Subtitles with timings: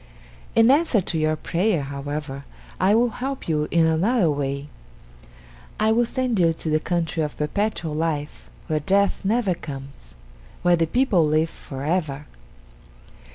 [0.55, 2.43] "In answer to your prayer, however,
[2.79, 4.67] I will help you in another way.
[5.79, 10.15] I will send you to the country of Perpetual Life, where death never comes
[10.63, 12.25] where the people live for ever!"